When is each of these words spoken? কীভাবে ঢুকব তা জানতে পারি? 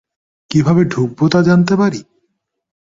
কীভাবে 0.51 0.81
ঢুকব 0.85 1.19
তা 1.27 1.39
জানতে 1.41 1.73
পারি? 1.75 1.99